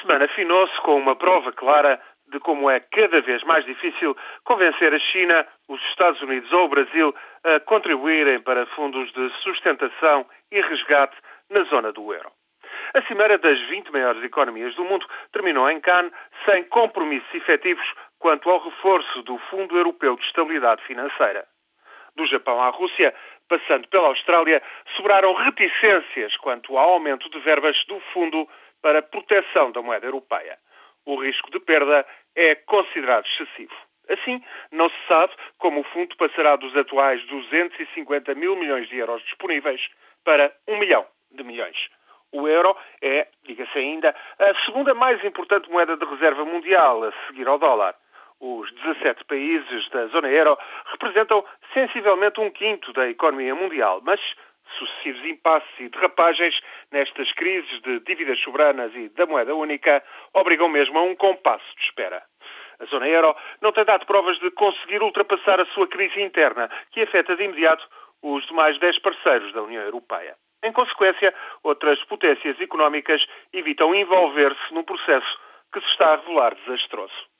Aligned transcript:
semana 0.00 0.24
afinou-se 0.24 0.76
com 0.80 0.96
uma 0.96 1.16
prova 1.16 1.52
clara 1.52 2.00
de 2.28 2.38
como 2.40 2.70
é 2.70 2.80
cada 2.80 3.20
vez 3.20 3.42
mais 3.44 3.64
difícil 3.64 4.16
convencer 4.44 4.94
a 4.94 4.98
China, 4.98 5.46
os 5.68 5.80
Estados 5.90 6.20
Unidos 6.22 6.50
ou 6.52 6.64
o 6.64 6.68
Brasil 6.68 7.14
a 7.44 7.60
contribuírem 7.60 8.40
para 8.40 8.66
fundos 8.66 9.12
de 9.12 9.30
sustentação 9.42 10.26
e 10.50 10.60
resgate 10.60 11.16
na 11.50 11.62
zona 11.64 11.92
do 11.92 12.12
euro. 12.12 12.30
A 12.94 13.02
cimeira 13.02 13.38
das 13.38 13.58
20 13.68 13.90
maiores 13.92 14.22
economias 14.22 14.74
do 14.74 14.84
mundo 14.84 15.06
terminou 15.32 15.68
em 15.70 15.80
Cannes 15.80 16.12
sem 16.44 16.64
compromissos 16.64 17.32
efetivos 17.34 17.86
quanto 18.18 18.48
ao 18.48 18.62
reforço 18.62 19.22
do 19.22 19.38
Fundo 19.50 19.76
Europeu 19.76 20.16
de 20.16 20.24
Estabilidade 20.24 20.82
Financeira. 20.84 21.44
Do 22.16 22.26
Japão 22.26 22.60
à 22.60 22.68
Rússia, 22.68 23.14
passando 23.50 23.88
pela 23.88 24.06
Austrália, 24.06 24.62
sobraram 24.96 25.34
reticências 25.34 26.36
quanto 26.36 26.78
ao 26.78 26.90
aumento 26.90 27.28
de 27.28 27.40
verbas 27.40 27.76
do 27.86 27.98
Fundo 28.12 28.48
para 28.80 29.02
proteção 29.02 29.72
da 29.72 29.82
moeda 29.82 30.06
europeia. 30.06 30.56
O 31.04 31.16
risco 31.16 31.50
de 31.50 31.58
perda 31.58 32.06
é 32.36 32.54
considerado 32.54 33.26
excessivo. 33.26 33.74
Assim, 34.08 34.42
não 34.70 34.88
se 34.88 34.96
sabe 35.08 35.32
como 35.58 35.80
o 35.80 35.84
fundo 35.84 36.16
passará 36.16 36.56
dos 36.56 36.76
atuais 36.76 37.24
250 37.26 38.34
mil 38.34 38.56
milhões 38.56 38.88
de 38.88 38.96
euros 38.96 39.22
disponíveis 39.22 39.80
para 40.24 40.52
um 40.68 40.78
milhão 40.78 41.06
de 41.30 41.44
milhões. 41.44 41.76
O 42.32 42.46
euro 42.46 42.76
é, 43.02 43.26
diga-se 43.44 43.76
ainda, 43.78 44.14
a 44.38 44.64
segunda 44.64 44.94
mais 44.94 45.22
importante 45.24 45.70
moeda 45.70 45.96
de 45.96 46.04
reserva 46.04 46.44
mundial, 46.44 47.04
a 47.04 47.12
seguir 47.26 47.46
ao 47.48 47.58
dólar. 47.58 47.94
Os 48.40 48.72
17 48.72 49.24
países 49.26 49.88
da 49.90 50.06
zona 50.06 50.28
euro 50.30 50.56
representam 50.92 51.44
sensivelmente 51.74 52.40
um 52.40 52.50
quinto 52.50 52.90
da 52.94 53.06
economia 53.08 53.54
mundial, 53.54 54.00
mas 54.02 54.18
sucessivos 54.78 55.24
impasses 55.26 55.68
e 55.78 55.90
derrapagens 55.90 56.58
nestas 56.90 57.30
crises 57.32 57.82
de 57.82 58.00
dívidas 58.00 58.40
soberanas 58.40 58.94
e 58.94 59.10
da 59.10 59.26
moeda 59.26 59.54
única 59.54 60.02
obrigam 60.32 60.68
mesmo 60.70 60.98
a 60.98 61.02
um 61.02 61.14
compasso 61.14 61.64
de 61.76 61.84
espera. 61.84 62.22
A 62.80 62.84
zona 62.86 63.06
euro 63.08 63.36
não 63.60 63.72
tem 63.72 63.84
dado 63.84 64.06
provas 64.06 64.38
de 64.38 64.50
conseguir 64.52 65.02
ultrapassar 65.02 65.60
a 65.60 65.66
sua 65.66 65.86
crise 65.86 66.18
interna, 66.22 66.70
que 66.92 67.02
afeta 67.02 67.36
de 67.36 67.44
imediato 67.44 67.86
os 68.22 68.46
demais 68.46 68.78
dez 68.78 68.98
parceiros 69.00 69.52
da 69.52 69.62
União 69.62 69.82
Europeia. 69.82 70.34
Em 70.64 70.72
consequência, 70.72 71.34
outras 71.62 72.02
potências 72.04 72.58
económicas 72.58 73.22
evitam 73.52 73.94
envolver-se 73.94 74.72
num 74.72 74.82
processo 74.82 75.40
que 75.72 75.80
se 75.80 75.86
está 75.88 76.14
a 76.14 76.16
revelar 76.16 76.54
desastroso. 76.54 77.30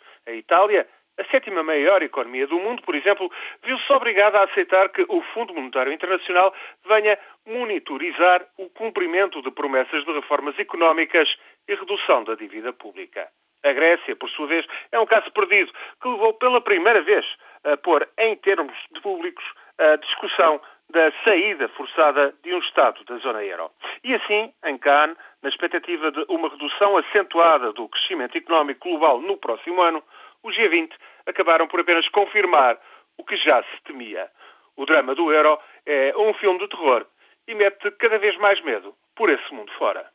Itália 0.50 0.84
a 1.16 1.24
sétima 1.24 1.62
maior 1.62 2.02
economia 2.02 2.46
do 2.46 2.58
mundo, 2.58 2.82
por 2.82 2.94
exemplo, 2.94 3.30
viu-se 3.62 3.92
obrigada 3.92 4.38
a 4.38 4.44
aceitar 4.44 4.88
que 4.88 5.04
o 5.06 5.20
Fundo 5.34 5.54
Monetário 5.54 5.92
Internacional 5.92 6.52
venha 6.88 7.18
monitorizar 7.46 8.44
o 8.58 8.70
cumprimento 8.70 9.42
de 9.42 9.50
promessas 9.50 10.02
de 10.04 10.12
reformas 10.12 10.58
económicas 10.58 11.28
e 11.68 11.74
redução 11.74 12.24
da 12.24 12.34
dívida 12.34 12.72
pública. 12.72 13.28
A 13.62 13.72
Grécia, 13.72 14.16
por 14.16 14.30
sua 14.30 14.46
vez, 14.46 14.66
é 14.90 14.98
um 14.98 15.04
caso 15.04 15.30
perdido 15.32 15.70
que 16.00 16.08
levou 16.08 16.32
pela 16.34 16.60
primeira 16.62 17.02
vez 17.02 17.26
a 17.64 17.76
pôr 17.76 18.08
em 18.18 18.34
termos 18.36 18.74
públicos 19.02 19.44
a 19.78 19.96
discussão 19.96 20.60
da 20.90 21.12
saída 21.22 21.68
forçada 21.68 22.34
de 22.42 22.52
um 22.54 22.58
Estado 22.58 23.04
da 23.04 23.16
zona 23.18 23.44
euro. 23.44 23.70
E 24.02 24.14
assim, 24.14 24.52
em 24.64 24.78
Cannes, 24.78 25.16
na 25.42 25.48
expectativa 25.48 26.10
de 26.10 26.24
uma 26.28 26.48
redução 26.48 26.96
acentuada 26.96 27.72
do 27.72 27.88
crescimento 27.88 28.36
económico 28.36 28.88
global 28.88 29.20
no 29.20 29.36
próximo 29.36 29.80
ano, 29.82 30.02
o 30.42 30.48
G20 30.48 30.90
acabaram 31.26 31.66
por 31.68 31.80
apenas 31.80 32.08
confirmar 32.08 32.78
o 33.18 33.24
que 33.24 33.36
já 33.36 33.62
se 33.62 33.82
temia. 33.84 34.30
O 34.76 34.86
drama 34.86 35.14
do 35.14 35.32
euro 35.32 35.58
é 35.86 36.12
um 36.16 36.32
filme 36.34 36.58
de 36.58 36.68
terror 36.68 37.06
e 37.46 37.54
mete 37.54 37.90
cada 37.92 38.18
vez 38.18 38.36
mais 38.38 38.60
medo 38.62 38.94
por 39.14 39.28
esse 39.28 39.52
mundo 39.52 39.70
fora. 39.72 40.10